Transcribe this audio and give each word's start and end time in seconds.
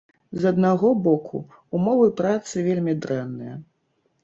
З 0.43 0.53
аднаго 0.53 0.89
боку, 1.07 1.41
умовы 1.81 2.09
працы 2.23 2.65
вельмі 2.71 2.99
дрэнныя. 3.07 3.55